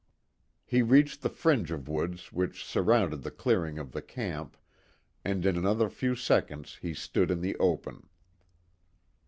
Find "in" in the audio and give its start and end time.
5.45-5.55, 7.29-7.39